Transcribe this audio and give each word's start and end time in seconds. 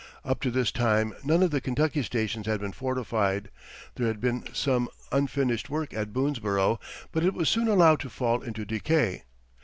Up 0.25 0.39
to 0.41 0.49
this 0.49 0.71
time 0.71 1.13
none 1.23 1.43
of 1.43 1.51
the 1.51 1.61
Kentucky 1.61 2.01
stations 2.01 2.47
had 2.47 2.59
been 2.59 2.71
fortified; 2.71 3.51
there 3.93 4.07
had 4.07 4.19
been 4.19 4.43
some 4.51 4.89
unfinished 5.11 5.69
work 5.69 5.93
at 5.93 6.11
Boonesborough, 6.11 6.79
but 7.11 7.23
it 7.23 7.35
was 7.35 7.47
soon 7.49 7.67
allowed 7.67 7.99
to 7.99 8.09
fall 8.09 8.41
into 8.41 8.65
decay. 8.65 9.25